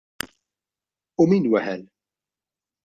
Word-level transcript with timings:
U 1.25 1.29
min 1.35 1.47
weħel? 1.55 1.87